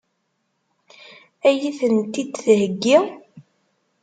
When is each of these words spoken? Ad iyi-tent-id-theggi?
Ad 1.47 1.53
iyi-tent-id-theggi? 1.55 2.97